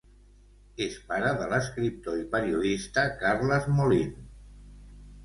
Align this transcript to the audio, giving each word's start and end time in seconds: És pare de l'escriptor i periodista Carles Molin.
És 0.85 0.93
pare 1.11 1.27
de 1.41 1.49
l'escriptor 1.51 2.15
i 2.21 2.25
periodista 2.31 3.05
Carles 3.21 3.69
Molin. 3.81 4.17